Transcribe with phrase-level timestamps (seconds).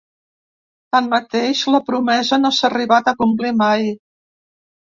[0.95, 3.89] Tanmateix, la promesa no s’ha arribat a complir mai.